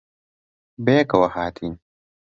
[0.85, 1.73] بەیەکەوە ھاتین.